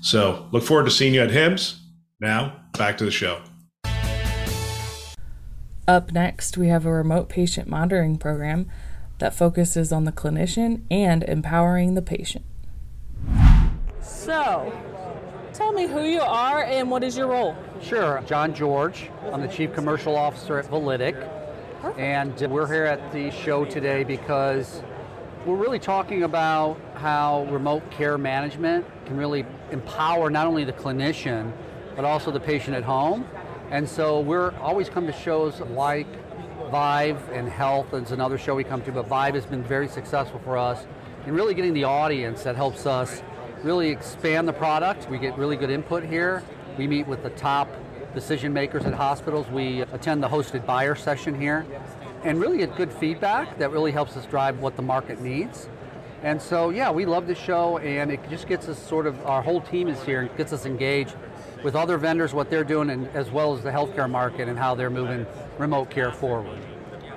So, 0.00 0.48
look 0.50 0.62
forward 0.62 0.84
to 0.86 0.90
seeing 0.90 1.12
you 1.12 1.20
at 1.20 1.30
HIMSS. 1.30 1.78
Now, 2.20 2.60
back 2.78 2.96
to 2.98 3.04
the 3.04 3.10
show. 3.10 3.42
Up 5.86 6.12
next, 6.12 6.56
we 6.56 6.68
have 6.68 6.86
a 6.86 6.92
remote 6.92 7.28
patient 7.28 7.68
monitoring 7.68 8.16
program 8.16 8.70
that 9.22 9.32
focuses 9.32 9.92
on 9.92 10.02
the 10.02 10.10
clinician 10.10 10.82
and 10.90 11.22
empowering 11.22 11.94
the 11.94 12.02
patient. 12.02 12.44
So, 14.00 14.72
tell 15.52 15.70
me 15.70 15.86
who 15.86 16.02
you 16.02 16.20
are 16.20 16.64
and 16.64 16.90
what 16.90 17.04
is 17.04 17.16
your 17.16 17.28
role? 17.28 17.56
Sure. 17.80 18.20
John 18.26 18.52
George. 18.52 19.10
I'm 19.32 19.40
the 19.40 19.46
Chief 19.46 19.72
Commercial 19.74 20.16
Officer 20.16 20.58
at 20.58 20.66
Validic. 20.66 21.14
And 21.96 22.34
we're 22.50 22.66
here 22.66 22.84
at 22.84 23.12
the 23.12 23.30
show 23.30 23.64
today 23.64 24.02
because 24.02 24.82
we're 25.46 25.54
really 25.54 25.78
talking 25.78 26.24
about 26.24 26.76
how 26.94 27.44
remote 27.44 27.88
care 27.92 28.18
management 28.18 28.84
can 29.06 29.16
really 29.16 29.46
empower 29.70 30.30
not 30.30 30.48
only 30.48 30.64
the 30.64 30.72
clinician, 30.72 31.52
but 31.94 32.04
also 32.04 32.32
the 32.32 32.40
patient 32.40 32.76
at 32.76 32.82
home. 32.82 33.24
And 33.70 33.88
so 33.88 34.18
we're 34.18 34.52
always 34.56 34.88
come 34.88 35.06
to 35.06 35.12
shows 35.12 35.60
like 35.60 36.08
Vive 36.72 37.28
and 37.32 37.50
Health 37.50 37.92
is 37.92 38.12
another 38.12 38.38
show 38.38 38.54
we 38.54 38.64
come 38.64 38.80
to, 38.80 38.92
but 38.92 39.06
Vive 39.06 39.34
has 39.34 39.44
been 39.44 39.62
very 39.62 39.86
successful 39.86 40.40
for 40.42 40.56
us 40.56 40.86
in 41.26 41.34
really 41.34 41.52
getting 41.52 41.74
the 41.74 41.84
audience 41.84 42.44
that 42.44 42.56
helps 42.56 42.86
us 42.86 43.22
really 43.62 43.90
expand 43.90 44.48
the 44.48 44.54
product. 44.54 45.06
We 45.10 45.18
get 45.18 45.36
really 45.36 45.56
good 45.56 45.68
input 45.68 46.02
here. 46.02 46.42
We 46.78 46.86
meet 46.86 47.06
with 47.06 47.22
the 47.22 47.28
top 47.28 47.68
decision 48.14 48.54
makers 48.54 48.86
at 48.86 48.94
hospitals. 48.94 49.46
We 49.48 49.82
attend 49.82 50.22
the 50.22 50.28
hosted 50.30 50.64
buyer 50.64 50.94
session 50.94 51.38
here 51.38 51.66
and 52.24 52.40
really 52.40 52.56
get 52.56 52.74
good 52.74 52.90
feedback 52.90 53.58
that 53.58 53.70
really 53.70 53.92
helps 53.92 54.16
us 54.16 54.24
drive 54.24 54.60
what 54.60 54.74
the 54.74 54.82
market 54.82 55.20
needs. 55.20 55.68
And 56.22 56.40
so, 56.40 56.70
yeah, 56.70 56.90
we 56.90 57.04
love 57.04 57.26
the 57.26 57.34
show 57.34 57.76
and 57.76 58.10
it 58.10 58.20
just 58.30 58.48
gets 58.48 58.66
us 58.66 58.78
sort 58.78 59.06
of, 59.06 59.22
our 59.26 59.42
whole 59.42 59.60
team 59.60 59.88
is 59.88 60.02
here 60.04 60.22
and 60.22 60.34
gets 60.38 60.54
us 60.54 60.64
engaged 60.64 61.16
with 61.62 61.76
other 61.76 61.98
vendors, 61.98 62.34
what 62.34 62.50
they're 62.50 62.64
doing, 62.64 62.90
and 62.90 63.06
as 63.08 63.30
well 63.30 63.54
as 63.54 63.62
the 63.62 63.70
healthcare 63.70 64.10
market 64.10 64.48
and 64.48 64.58
how 64.58 64.74
they're 64.74 64.90
moving 64.90 65.26
remote 65.58 65.90
care 65.90 66.12
forward. 66.12 66.58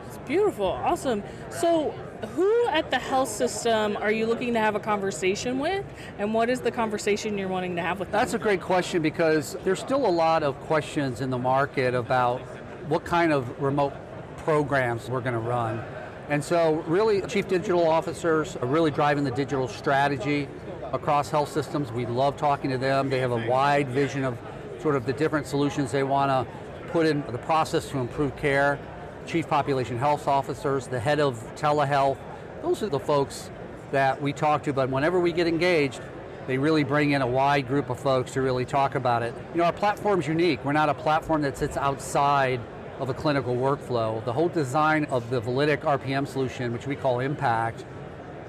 It's 0.08 0.18
beautiful, 0.20 0.68
awesome. 0.68 1.24
So, 1.50 1.92
who 2.36 2.68
at 2.70 2.90
the 2.92 2.98
health 2.98 3.30
system 3.30 3.98
are 3.98 4.12
you 4.12 4.26
looking 4.26 4.54
to 4.54 4.60
have 4.60 4.76
a 4.76 4.80
conversation 4.80 5.60
with, 5.60 5.86
and 6.18 6.34
what 6.34 6.50
is 6.50 6.62
the 6.62 6.72
conversation 6.72 7.38
you're 7.38 7.48
wanting 7.48 7.76
to 7.76 7.82
have 7.82 8.00
with 8.00 8.12
them? 8.12 8.20
That's 8.20 8.34
a 8.34 8.40
great 8.40 8.62
question 8.62 9.02
because 9.02 9.58
there's 9.64 9.80
still 9.80 10.06
a 10.06 10.10
lot 10.10 10.44
of 10.44 10.60
questions 10.62 11.22
in 11.22 11.30
the 11.30 11.38
market 11.38 11.94
about 11.94 12.42
what 12.88 13.04
kind 13.04 13.34
of 13.34 13.62
remote 13.62 13.94
programs 14.38 15.10
we're 15.10 15.22
going 15.22 15.34
to 15.34 15.40
run. 15.40 15.84
And 16.30 16.44
so, 16.44 16.84
really, 16.88 17.22
chief 17.22 17.48
digital 17.48 17.88
officers 17.88 18.56
are 18.58 18.68
really 18.68 18.92
driving 18.92 19.24
the 19.24 19.32
digital 19.32 19.68
strategy 19.68 20.48
across 20.96 21.30
health 21.30 21.52
systems. 21.52 21.92
We 21.92 22.06
love 22.06 22.38
talking 22.38 22.72
to 22.72 22.78
them. 22.78 23.10
They 23.10 23.20
have 23.20 23.32
a 23.32 23.48
wide 23.48 23.90
vision 23.90 24.24
of 24.24 24.38
sort 24.82 24.96
of 24.96 25.06
the 25.06 25.14
different 25.14 25.48
solutions 25.48 25.92
they 25.92 26.04
want 26.04 26.30
to 26.32 26.52
put 26.92 27.06
in 27.06 27.24
the 27.28 27.38
process 27.38 27.90
to 27.90 28.00
improve 28.00 28.36
care. 28.38 28.80
Chief 29.28 29.48
population 29.48 29.98
health 29.98 30.28
officers, 30.28 30.88
the 30.88 31.00
head 31.00 31.20
of 31.20 31.36
telehealth, 31.56 32.18
those 32.62 32.82
are 32.84 32.90
the 32.90 33.00
folks 33.00 33.50
that 33.92 34.22
we 34.22 34.34
talk 34.34 34.64
to, 34.64 34.74
but 34.74 34.90
whenever 34.90 35.20
we 35.20 35.32
get 35.32 35.48
engaged, 35.48 36.02
they 36.48 36.58
really 36.58 36.84
bring 36.84 37.12
in 37.12 37.22
a 37.22 37.28
wide 37.28 37.68
group 37.68 37.90
of 37.90 38.00
folks 38.00 38.34
to 38.34 38.42
really 38.42 38.66
talk 38.66 38.96
about 38.96 39.24
it. 39.24 39.34
You 39.54 39.60
know, 39.60 39.64
our 39.64 39.74
platform's 39.74 40.28
unique. 40.28 40.64
We're 40.64 40.74
not 40.74 40.90
a 40.90 40.94
platform 40.94 41.42
that 41.42 41.58
sits 41.58 41.76
outside 41.78 42.62
of 43.00 43.10
a 43.10 43.14
clinical 43.14 43.56
workflow. 43.56 44.24
The 44.26 44.34
whole 44.34 44.50
design 44.50 45.06
of 45.06 45.30
the 45.30 45.42
Validic 45.42 45.80
RPM 45.80 46.28
solution, 46.28 46.72
which 46.72 46.88
we 46.88 46.96
call 46.96 47.20
Impact, 47.20 47.84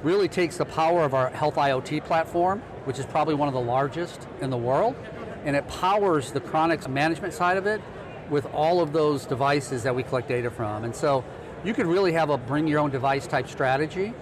really 0.02 0.28
takes 0.28 0.56
the 0.56 0.64
power 0.64 1.04
of 1.04 1.14
our 1.14 1.30
health 1.30 1.56
IoT 1.56 2.04
platform, 2.04 2.60
which 2.84 2.98
is 2.98 3.06
probably 3.06 3.34
one 3.34 3.48
of 3.48 3.54
the 3.54 3.60
largest 3.60 4.26
in 4.40 4.50
the 4.50 4.56
world, 4.56 4.94
and 5.44 5.56
it 5.56 5.66
powers 5.68 6.32
the 6.32 6.40
chronic 6.40 6.88
management 6.88 7.32
side 7.32 7.56
of 7.56 7.66
it 7.66 7.80
with 8.30 8.46
all 8.46 8.80
of 8.80 8.92
those 8.92 9.24
devices 9.24 9.82
that 9.82 9.94
we 9.94 10.02
collect 10.02 10.28
data 10.28 10.50
from. 10.50 10.84
And 10.84 10.94
so 10.94 11.24
you 11.64 11.74
could 11.74 11.86
really 11.86 12.12
have 12.12 12.30
a 12.30 12.38
bring 12.38 12.66
your 12.66 12.80
own 12.80 12.90
device 12.90 13.26
type 13.26 13.48
strategy 13.48 14.12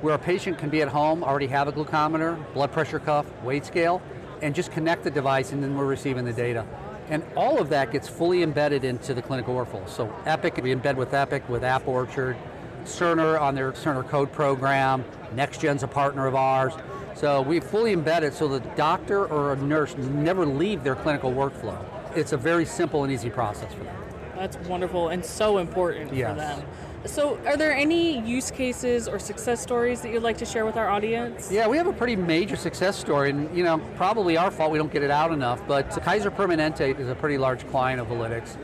where 0.00 0.14
a 0.14 0.18
patient 0.18 0.58
can 0.58 0.68
be 0.68 0.82
at 0.82 0.88
home, 0.88 1.22
already 1.22 1.46
have 1.46 1.68
a 1.68 1.72
glucometer, 1.72 2.36
blood 2.54 2.72
pressure 2.72 2.98
cuff, 2.98 3.26
weight 3.42 3.64
scale, 3.64 4.02
and 4.40 4.54
just 4.54 4.72
connect 4.72 5.04
the 5.04 5.10
device 5.10 5.52
and 5.52 5.62
then 5.62 5.76
we're 5.76 5.86
receiving 5.86 6.24
the 6.24 6.32
data. 6.32 6.66
And 7.08 7.22
all 7.36 7.60
of 7.60 7.68
that 7.68 7.92
gets 7.92 8.08
fully 8.08 8.42
embedded 8.42 8.84
into 8.84 9.14
the 9.14 9.22
clinical 9.22 9.54
workflow. 9.54 9.88
So 9.88 10.14
Epic, 10.26 10.58
we 10.62 10.74
embed 10.74 10.96
with 10.96 11.14
Epic, 11.14 11.48
with 11.48 11.62
App 11.62 11.86
Orchard, 11.86 12.36
Cerner 12.84 13.40
on 13.40 13.54
their 13.54 13.72
Cerner 13.72 14.06
Code 14.08 14.32
program, 14.32 15.04
NextGen's 15.34 15.82
a 15.82 15.88
partner 15.88 16.26
of 16.26 16.34
ours. 16.34 16.72
So 17.14 17.42
we 17.42 17.60
fully 17.60 17.94
embed 17.94 18.22
it 18.22 18.34
so 18.34 18.48
the 18.48 18.60
doctor 18.76 19.26
or 19.26 19.52
a 19.52 19.56
nurse 19.56 19.96
never 19.96 20.44
leave 20.46 20.82
their 20.82 20.96
clinical 20.96 21.32
workflow. 21.32 21.78
It's 22.16 22.32
a 22.32 22.36
very 22.36 22.64
simple 22.64 23.04
and 23.04 23.12
easy 23.12 23.30
process 23.30 23.72
for 23.72 23.84
them. 23.84 23.96
That's 24.36 24.56
wonderful 24.68 25.10
and 25.10 25.24
so 25.24 25.58
important 25.58 26.12
Yes. 26.12 26.30
for 26.30 26.36
them. 26.36 26.62
So, 27.04 27.38
are 27.46 27.56
there 27.56 27.72
any 27.72 28.20
use 28.20 28.50
cases 28.52 29.08
or 29.08 29.18
success 29.18 29.60
stories 29.60 30.00
that 30.02 30.12
you'd 30.12 30.22
like 30.22 30.38
to 30.38 30.44
share 30.44 30.64
with 30.64 30.76
our 30.76 30.88
audience? 30.88 31.50
Yeah, 31.50 31.66
we 31.66 31.76
have 31.76 31.88
a 31.88 31.92
pretty 31.92 32.14
major 32.14 32.54
success 32.54 32.96
story, 32.96 33.30
and 33.30 33.56
you 33.56 33.64
know, 33.64 33.78
probably 33.96 34.36
our 34.36 34.52
fault 34.52 34.70
we 34.70 34.78
don't 34.78 34.92
get 34.92 35.02
it 35.02 35.10
out 35.10 35.32
enough. 35.32 35.60
But 35.66 35.90
Kaiser 36.04 36.30
Permanente 36.30 36.98
is 37.00 37.08
a 37.08 37.14
pretty 37.16 37.38
large 37.38 37.66
client 37.70 38.00
of 38.00 38.06
Validic's, 38.06 38.56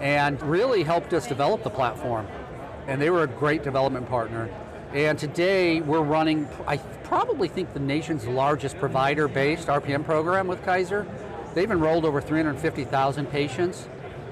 and 0.00 0.40
really 0.42 0.84
helped 0.84 1.12
us 1.12 1.26
develop 1.26 1.64
the 1.64 1.70
platform. 1.70 2.26
And 2.86 3.00
they 3.00 3.10
were 3.10 3.22
a 3.22 3.28
great 3.28 3.62
development 3.62 4.08
partner. 4.08 4.50
And 4.92 5.18
today 5.18 5.80
we're 5.80 6.02
running, 6.02 6.48
I 6.66 6.76
probably 6.76 7.48
think 7.48 7.72
the 7.72 7.80
nation's 7.80 8.26
largest 8.26 8.78
provider-based 8.78 9.68
RPM 9.68 10.04
program 10.04 10.46
with 10.46 10.62
Kaiser. 10.64 11.06
They've 11.54 11.70
enrolled 11.70 12.04
over 12.04 12.20
350,000 12.20 13.26
patients 13.26 13.88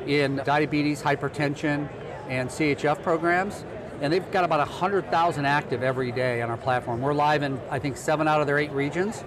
in 0.07 0.37
diabetes, 0.45 1.03
hypertension, 1.03 1.89
and 2.29 2.49
CHF 2.49 3.03
programs. 3.03 3.65
And 4.01 4.13
they've 4.13 4.31
got 4.31 4.45
about 4.45 4.61
100,000 4.61 5.45
active 5.45 5.83
every 5.83 6.11
day 6.11 6.43
on 6.43 6.51
our 6.51 6.57
platform. 6.57 7.01
We're 7.01 7.13
live 7.13 7.43
in, 7.43 7.61
I 7.71 7.79
think, 7.79 7.97
seven 7.97 8.27
out 8.27 8.41
of 8.41 8.47
their 8.47 8.59
eight 8.59 8.73
regions, 8.73 9.25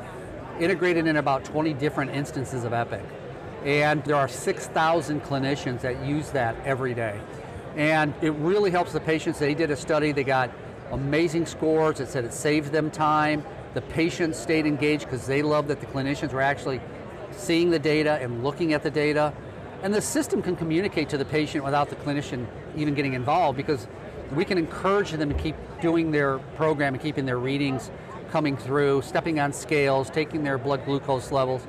integrated 0.59 1.07
in 1.07 1.17
about 1.17 1.45
20 1.45 1.73
different 1.73 2.11
instances 2.11 2.63
of 2.63 2.73
Epic. 2.73 3.03
And 3.63 4.03
there 4.03 4.15
are 4.15 4.27
6,000 4.27 5.21
clinicians 5.23 5.81
that 5.81 6.05
use 6.05 6.31
that 6.31 6.55
every 6.65 6.93
day. 6.93 7.19
And 7.75 8.13
it 8.21 8.31
really 8.33 8.71
helps 8.71 8.93
the 8.93 8.99
patients. 8.99 9.39
They 9.39 9.53
did 9.53 9.71
a 9.71 9.75
study, 9.75 10.11
they 10.11 10.23
got 10.23 10.51
amazing 10.91 11.45
scores. 11.45 11.99
It 11.99 12.07
said 12.07 12.23
it 12.25 12.33
saved 12.33 12.71
them 12.71 12.91
time. 12.91 13.43
The 13.73 13.81
patients 13.81 14.37
stayed 14.37 14.65
engaged 14.65 15.05
because 15.05 15.25
they 15.25 15.41
loved 15.41 15.67
that 15.69 15.79
the 15.79 15.87
clinicians 15.87 16.31
were 16.31 16.41
actually 16.41 16.79
seeing 17.31 17.71
the 17.71 17.79
data 17.79 18.19
and 18.21 18.43
looking 18.43 18.73
at 18.73 18.83
the 18.83 18.91
data. 18.91 19.33
And 19.81 19.93
the 19.93 20.01
system 20.01 20.41
can 20.41 20.55
communicate 20.55 21.09
to 21.09 21.17
the 21.17 21.25
patient 21.25 21.63
without 21.63 21.89
the 21.89 21.95
clinician 21.97 22.45
even 22.77 22.93
getting 22.93 23.13
involved 23.13 23.57
because 23.57 23.87
we 24.33 24.45
can 24.45 24.57
encourage 24.57 25.11
them 25.11 25.29
to 25.29 25.35
keep 25.37 25.55
doing 25.81 26.11
their 26.11 26.37
program 26.55 26.93
and 26.93 27.03
keeping 27.03 27.25
their 27.25 27.39
readings 27.39 27.91
coming 28.31 28.55
through, 28.55 29.01
stepping 29.01 29.39
on 29.39 29.51
scales, 29.51 30.09
taking 30.09 30.43
their 30.43 30.57
blood 30.57 30.85
glucose 30.85 31.31
levels. 31.31 31.65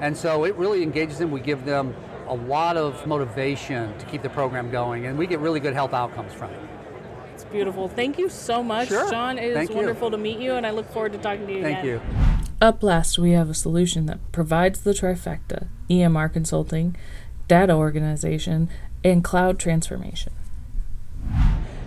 And 0.00 0.16
so 0.16 0.44
it 0.44 0.54
really 0.56 0.82
engages 0.82 1.18
them. 1.18 1.30
We 1.30 1.40
give 1.40 1.64
them 1.64 1.94
a 2.28 2.34
lot 2.34 2.76
of 2.76 3.06
motivation 3.06 3.96
to 3.98 4.06
keep 4.06 4.22
the 4.22 4.28
program 4.30 4.70
going, 4.70 5.06
and 5.06 5.18
we 5.18 5.26
get 5.26 5.40
really 5.40 5.60
good 5.60 5.74
health 5.74 5.92
outcomes 5.94 6.32
from 6.32 6.50
it. 6.50 6.60
It's 7.34 7.44
beautiful. 7.44 7.88
Thank 7.88 8.18
you 8.18 8.28
so 8.28 8.62
much, 8.62 8.88
Sure. 8.88 9.08
John. 9.10 9.38
It 9.38 9.44
is 9.50 9.54
Thank 9.56 9.70
you. 9.70 9.76
wonderful 9.76 10.10
to 10.10 10.18
meet 10.18 10.38
you, 10.38 10.54
and 10.54 10.66
I 10.66 10.70
look 10.70 10.90
forward 10.90 11.12
to 11.12 11.18
talking 11.18 11.46
to 11.46 11.52
you 11.52 11.62
Thank 11.62 11.78
again. 11.78 11.86
you. 11.86 12.00
Up 12.60 12.82
last, 12.82 13.18
we 13.18 13.30
have 13.32 13.48
a 13.48 13.54
solution 13.54 14.06
that 14.06 14.18
provides 14.32 14.80
the 14.80 14.92
trifecta 14.92 15.68
EMR 15.88 16.28
consulting, 16.32 16.96
data 17.46 17.72
organization, 17.74 18.68
and 19.04 19.22
cloud 19.22 19.58
transformation. 19.60 20.32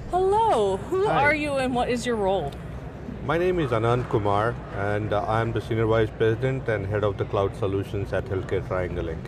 Hello, 0.10 0.78
who 0.78 1.08
Hi. 1.08 1.22
are 1.24 1.36
you 1.36 1.54
and 1.56 1.76
what 1.76 1.90
is 1.90 2.06
your 2.06 2.16
role? 2.16 2.52
My 3.26 3.38
name 3.38 3.60
is 3.60 3.72
Anand 3.72 4.10
Kumar, 4.10 4.56
and 4.78 5.14
uh, 5.14 5.24
I'm 5.28 5.52
the 5.52 5.62
Senior 5.62 5.86
Vice 5.86 6.10
President 6.18 6.68
and 6.68 6.86
Head 6.88 7.04
of 7.04 7.18
the 7.18 7.26
Cloud 7.26 7.56
Solutions 7.58 8.14
at 8.14 8.26
Healthcare 8.26 8.66
Triangle 8.68 9.06
Inc. 9.06 9.20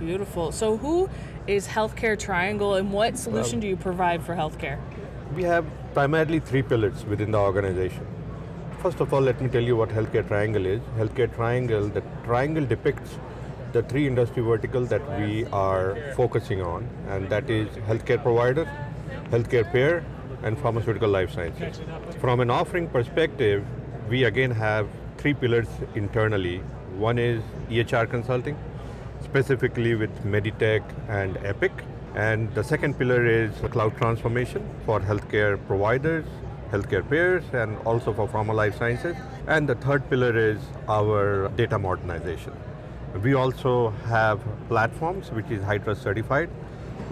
Beautiful. 0.00 0.50
So, 0.50 0.76
who 0.78 1.08
is 1.46 1.68
Healthcare 1.68 2.18
Triangle 2.18 2.74
and 2.74 2.90
what 2.92 3.18
solution 3.18 3.60
do 3.60 3.66
you 3.66 3.76
provide 3.76 4.22
for 4.22 4.34
healthcare? 4.34 4.78
We 5.36 5.42
have 5.44 5.66
primarily 5.92 6.40
three 6.40 6.62
pillars 6.62 7.04
within 7.04 7.32
the 7.32 7.38
organization. 7.38 8.06
First 8.82 9.00
of 9.00 9.12
all, 9.12 9.20
let 9.20 9.40
me 9.42 9.48
tell 9.48 9.62
you 9.62 9.76
what 9.76 9.90
Healthcare 9.90 10.26
Triangle 10.26 10.64
is. 10.64 10.80
Healthcare 10.96 11.34
Triangle, 11.34 11.86
the 11.88 12.02
triangle 12.24 12.64
depicts 12.64 13.18
the 13.72 13.82
three 13.82 14.06
industry 14.06 14.42
verticals 14.42 14.88
that 14.88 15.02
we 15.20 15.44
are 15.46 15.96
focusing 16.16 16.62
on, 16.62 16.88
and 17.08 17.28
that 17.28 17.50
is 17.50 17.68
healthcare 17.88 18.22
provider, 18.22 18.64
healthcare 19.30 19.70
payer, 19.70 20.04
and 20.42 20.58
pharmaceutical 20.58 21.08
life 21.08 21.30
sciences. 21.30 21.80
From 22.20 22.40
an 22.40 22.50
offering 22.50 22.88
perspective, 22.88 23.64
we 24.08 24.24
again 24.24 24.50
have 24.50 24.88
three 25.18 25.34
pillars 25.34 25.68
internally. 25.94 26.58
One 26.96 27.18
is 27.18 27.42
EHR 27.68 28.08
consulting, 28.08 28.56
specifically 29.30 29.94
with 29.94 30.24
Meditech 30.24 30.82
and 31.08 31.36
Epic. 31.44 31.72
And 32.16 32.52
the 32.54 32.64
second 32.64 32.98
pillar 32.98 33.24
is 33.24 33.52
cloud 33.70 33.96
transformation 33.96 34.68
for 34.84 34.98
healthcare 34.98 35.54
providers, 35.68 36.24
healthcare 36.72 37.08
payers, 37.08 37.44
and 37.52 37.78
also 37.84 38.12
for 38.12 38.26
pharma 38.26 38.54
life 38.54 38.76
sciences. 38.76 39.16
And 39.46 39.68
the 39.68 39.76
third 39.76 40.08
pillar 40.10 40.36
is 40.36 40.58
our 40.88 41.48
data 41.50 41.78
modernization. 41.78 42.52
We 43.22 43.34
also 43.34 43.90
have 44.06 44.40
platforms 44.68 45.30
which 45.30 45.48
is 45.50 45.62
HITRUST 45.62 46.02
certified, 46.02 46.48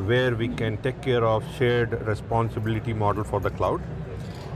where 0.06 0.34
we 0.34 0.48
can 0.48 0.76
take 0.78 1.00
care 1.00 1.24
of 1.24 1.44
shared 1.54 1.92
responsibility 2.04 2.92
model 2.92 3.22
for 3.22 3.38
the 3.38 3.50
cloud. 3.50 3.80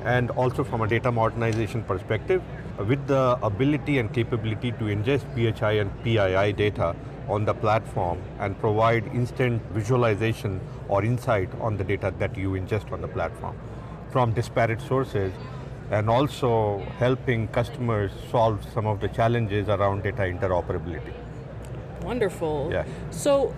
And 0.04 0.30
also 0.32 0.64
from 0.64 0.80
a 0.80 0.88
data 0.88 1.12
modernization 1.12 1.84
perspective, 1.84 2.42
with 2.88 3.06
the 3.06 3.38
ability 3.40 3.98
and 3.98 4.12
capability 4.12 4.72
to 4.72 4.84
ingest 4.96 5.24
PHI 5.36 5.72
and 5.74 6.02
PII 6.02 6.52
data 6.54 6.96
on 7.28 7.44
the 7.44 7.54
platform 7.54 8.20
and 8.38 8.58
provide 8.58 9.06
instant 9.14 9.62
visualization 9.72 10.60
or 10.88 11.04
insight 11.04 11.48
on 11.60 11.76
the 11.76 11.84
data 11.84 12.12
that 12.18 12.36
you 12.36 12.50
ingest 12.50 12.92
on 12.92 13.00
the 13.00 13.08
platform 13.08 13.56
from 14.10 14.32
disparate 14.32 14.80
sources 14.80 15.32
and 15.90 16.08
also 16.08 16.78
helping 16.98 17.48
customers 17.48 18.10
solve 18.30 18.64
some 18.72 18.86
of 18.86 19.00
the 19.00 19.08
challenges 19.08 19.68
around 19.68 20.02
data 20.02 20.22
interoperability. 20.22 21.12
Wonderful. 22.02 22.70
Yeah. 22.72 22.84
So, 23.10 23.54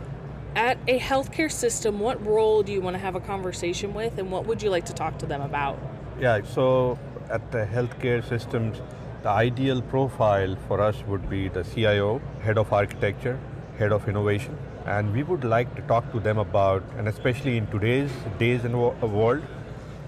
at 0.56 0.78
a 0.87 0.99
healthcare 0.99 1.50
system, 1.50 1.99
what 2.00 2.25
role 2.25 2.62
do 2.62 2.73
you 2.73 2.80
want 2.80 2.94
to 2.94 2.99
have 2.99 3.14
a 3.14 3.21
conversation 3.21 3.94
with, 3.94 4.18
and 4.18 4.30
what 4.30 4.47
would 4.47 4.62
you 4.62 4.71
like 4.71 4.85
to 4.87 4.92
talk 4.92 5.18
to 5.18 5.26
them 5.26 5.40
about? 5.42 5.78
Yeah, 6.21 6.42
so 6.42 6.99
at 7.30 7.50
the 7.50 7.66
healthcare 7.66 8.26
systems, 8.28 8.80
the 9.23 9.30
ideal 9.30 9.83
profile 9.83 10.56
for 10.68 10.80
us 10.80 11.02
would 11.06 11.28
be 11.28 11.49
the 11.49 11.64
CIO, 11.64 12.21
head 12.42 12.59
of 12.59 12.73
architecture, 12.73 13.38
head 13.78 13.93
of 13.93 14.09
innovation, 14.09 14.57
and 14.87 15.12
we 15.12 15.23
would 15.23 15.45
like 15.45 15.75
to 15.76 15.83
talk 15.83 16.11
to 16.12 16.21
them 16.21 16.38
about, 16.38 16.83
and 16.97 17.09
especially 17.09 17.57
in 17.57 17.66
today's 17.69 18.11
days 18.38 18.64
and 18.64 18.78
wo- 18.78 18.95
uh, 19.02 19.07
world, 19.07 19.43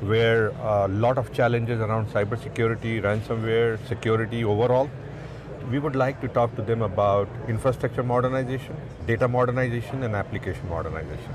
where 0.01 0.49
a 0.49 0.89
lot 0.89 1.19
of 1.19 1.33
challenges 1.33 1.81
around 1.81 2.07
cybersecurity, 2.09 3.03
ransomware, 3.03 3.79
security 3.89 4.45
overall, 4.45 4.91
we 5.71 5.79
would 5.79 5.97
like 5.97 6.21
to 6.21 6.29
talk 6.29 6.55
to 6.55 6.63
them 6.63 6.83
about 6.83 7.29
infrastructure 7.49 8.03
modernization, 8.03 8.77
data 9.07 9.27
modernization, 9.27 10.03
and 10.05 10.15
application 10.15 10.69
modernization. 10.69 11.35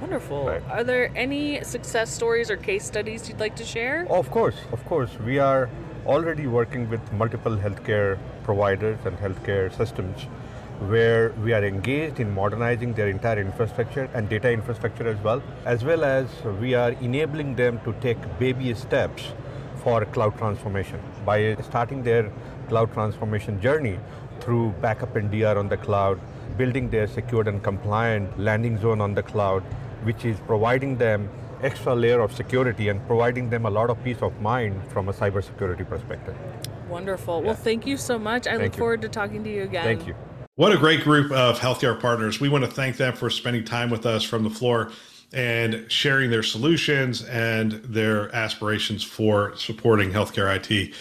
Wonderful. 0.00 0.46
Right. 0.46 0.62
Are 0.70 0.82
there 0.82 1.12
any 1.14 1.62
success 1.62 2.10
stories 2.10 2.50
or 2.50 2.56
case 2.56 2.84
studies 2.84 3.28
you'd 3.28 3.38
like 3.38 3.54
to 3.56 3.64
share? 3.64 4.06
Of 4.10 4.30
course, 4.30 4.56
of 4.72 4.84
course. 4.86 5.10
We 5.24 5.38
are 5.38 5.68
already 6.06 6.46
working 6.46 6.88
with 6.88 7.12
multiple 7.12 7.56
healthcare 7.56 8.18
providers 8.42 8.98
and 9.04 9.16
healthcare 9.18 9.76
systems 9.76 10.26
where 10.88 11.32
we 11.44 11.52
are 11.52 11.64
engaged 11.64 12.20
in 12.20 12.32
modernizing 12.34 12.94
their 12.94 13.08
entire 13.08 13.38
infrastructure 13.38 14.08
and 14.14 14.28
data 14.28 14.50
infrastructure 14.50 15.06
as 15.06 15.18
well, 15.22 15.42
as 15.64 15.84
well 15.84 16.04
as 16.04 16.26
we 16.60 16.74
are 16.74 16.92
enabling 16.92 17.54
them 17.54 17.78
to 17.84 17.92
take 18.00 18.18
baby 18.38 18.72
steps 18.74 19.24
for 19.82 20.04
cloud 20.06 20.36
transformation 20.38 21.00
by 21.24 21.54
starting 21.62 22.02
their 22.02 22.32
cloud 22.68 22.92
transformation 22.92 23.60
journey 23.60 23.98
through 24.40 24.70
backup 24.80 25.16
and 25.16 25.30
DR 25.30 25.58
on 25.58 25.68
the 25.68 25.76
cloud, 25.76 26.18
building 26.56 26.88
their 26.88 27.06
secured 27.06 27.46
and 27.46 27.62
compliant 27.62 28.38
landing 28.38 28.78
zone 28.80 29.00
on 29.00 29.14
the 29.14 29.22
cloud, 29.22 29.62
which 30.04 30.24
is 30.24 30.38
providing 30.46 30.96
them 30.96 31.28
extra 31.62 31.94
layer 31.94 32.20
of 32.20 32.32
security 32.34 32.88
and 32.88 33.06
providing 33.06 33.50
them 33.50 33.66
a 33.66 33.70
lot 33.70 33.90
of 33.90 34.02
peace 34.02 34.22
of 34.22 34.40
mind 34.40 34.80
from 34.88 35.10
a 35.10 35.12
cybersecurity 35.12 35.86
perspective. 35.86 36.34
Wonderful. 36.88 37.42
Well, 37.42 37.54
thank 37.54 37.86
you 37.86 37.98
so 37.98 38.18
much. 38.18 38.46
I 38.46 38.56
look 38.56 38.74
you. 38.74 38.78
forward 38.78 39.02
to 39.02 39.08
talking 39.10 39.44
to 39.44 39.50
you 39.52 39.64
again. 39.64 39.84
Thank 39.84 40.06
you. 40.06 40.14
What 40.60 40.72
a 40.72 40.76
great 40.76 41.04
group 41.04 41.32
of 41.32 41.58
healthcare 41.58 41.98
partners. 41.98 42.38
We 42.38 42.50
want 42.50 42.64
to 42.64 42.70
thank 42.70 42.98
them 42.98 43.14
for 43.14 43.30
spending 43.30 43.64
time 43.64 43.88
with 43.88 44.04
us 44.04 44.22
from 44.22 44.44
the 44.44 44.50
floor 44.50 44.92
and 45.32 45.90
sharing 45.90 46.28
their 46.28 46.42
solutions 46.42 47.24
and 47.24 47.72
their 47.82 48.30
aspirations 48.36 49.02
for 49.02 49.56
supporting 49.56 50.12
healthcare 50.12 50.54
IT. 50.54 50.92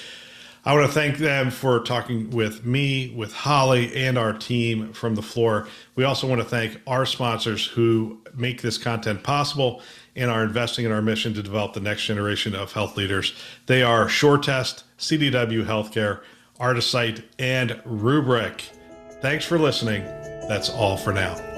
I 0.63 0.73
want 0.73 0.87
to 0.87 0.93
thank 0.93 1.17
them 1.17 1.51
for 1.51 1.81
talking 1.81 2.29
with 2.29 2.65
me, 2.65 3.13
with 3.13 3.33
Holly, 3.33 3.93
and 3.97 4.17
our 4.17 4.31
team 4.31 4.93
from 4.93 5.15
the 5.15 5.21
floor. 5.21 5.67
We 5.97 6.05
also 6.05 6.25
want 6.25 6.39
to 6.39 6.47
thank 6.47 6.79
our 6.87 7.05
sponsors 7.05 7.65
who 7.65 8.21
make 8.33 8.61
this 8.61 8.77
content 8.77 9.23
possible 9.23 9.81
and 10.15 10.31
are 10.31 10.45
investing 10.45 10.85
in 10.85 10.93
our 10.93 11.01
mission 11.01 11.33
to 11.33 11.43
develop 11.43 11.73
the 11.73 11.81
next 11.81 12.05
generation 12.05 12.55
of 12.55 12.71
health 12.71 12.95
leaders. 12.95 13.33
They 13.65 13.83
are 13.83 14.05
SureTest, 14.05 14.83
CDW 14.97 15.65
Healthcare, 15.65 16.21
Artisight, 16.61 17.23
and 17.37 17.71
Rubrik. 17.85 18.78
Thanks 19.21 19.43
for 19.43 19.59
listening. 19.59 20.05
That's 20.47 20.69
all 20.69 20.95
for 20.95 21.11
now. 21.11 21.48